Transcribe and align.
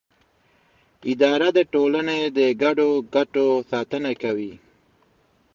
اداره 1.11 1.49
د 1.57 1.59
ټولنې 1.73 2.19
د 2.37 2.39
ګډو 2.61 2.89
ګټو 3.15 3.47
ساتنه 3.71 4.11
کوي. 4.21 4.53